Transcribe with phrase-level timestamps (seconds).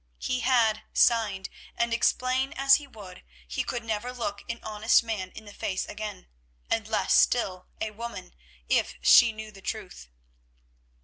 [0.17, 5.29] He had signed, and explain as he would, he could never look an honest man
[5.35, 6.25] in the face again,
[6.71, 8.33] and less still a woman,
[8.67, 10.09] if she knew the truth.